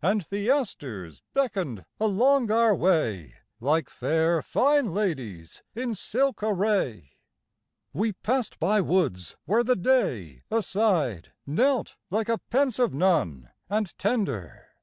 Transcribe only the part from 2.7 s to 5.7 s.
way Like fair fine ladies